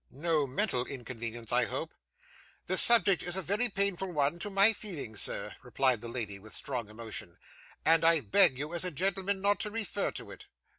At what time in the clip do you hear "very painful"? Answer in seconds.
3.43-4.11